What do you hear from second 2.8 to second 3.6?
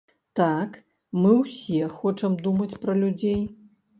пра людзей.